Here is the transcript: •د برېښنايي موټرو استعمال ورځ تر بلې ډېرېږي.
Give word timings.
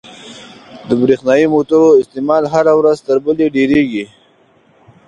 •د 0.87 0.89
برېښنايي 1.01 1.47
موټرو 1.53 1.97
استعمال 2.01 2.43
ورځ 2.79 2.97
تر 3.07 3.17
بلې 3.25 3.45
ډېرېږي. 3.55 4.05